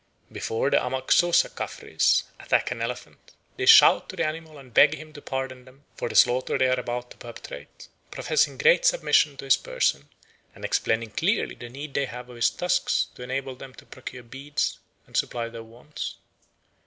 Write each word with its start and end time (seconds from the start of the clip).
Before 0.31 0.71
the 0.71 0.83
Amaxosa 0.83 1.49
Caffres 1.51 2.23
attack 2.39 2.71
an 2.71 2.81
elephant 2.81 3.33
they 3.55 3.67
shout 3.67 4.09
to 4.09 4.15
the 4.15 4.25
animal 4.25 4.57
and 4.57 4.73
beg 4.73 4.95
him 4.95 5.13
to 5.13 5.21
pardon 5.21 5.63
them 5.65 5.83
for 5.95 6.09
the 6.09 6.15
slaughter 6.15 6.57
they 6.57 6.67
are 6.69 6.79
about 6.79 7.11
to 7.11 7.17
perpetrate, 7.17 7.87
professing 8.09 8.57
great 8.57 8.83
submission 8.83 9.37
to 9.37 9.45
his 9.45 9.57
person 9.57 10.09
and 10.55 10.65
explaining 10.65 11.11
clearly 11.11 11.53
the 11.53 11.69
need 11.69 11.93
they 11.93 12.05
have 12.07 12.31
of 12.31 12.37
his 12.37 12.49
tusks 12.49 13.09
to 13.13 13.21
enable 13.21 13.55
them 13.55 13.75
to 13.75 13.85
procure 13.85 14.23
beads 14.23 14.79
and 15.05 15.15
supply 15.15 15.49
their 15.49 15.61
wants. 15.61 16.15